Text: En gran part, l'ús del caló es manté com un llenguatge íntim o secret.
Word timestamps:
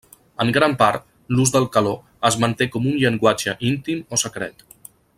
En 0.43 0.53
gran 0.53 0.71
part, 0.79 1.03
l'ús 1.35 1.51
del 1.57 1.67
caló 1.77 1.91
es 2.31 2.39
manté 2.45 2.69
com 2.77 2.89
un 2.93 2.99
llenguatge 3.05 3.55
íntim 3.73 4.05
o 4.17 4.21
secret. 4.27 4.69